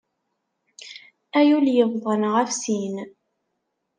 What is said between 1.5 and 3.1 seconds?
ul yebḍan ɣef sin!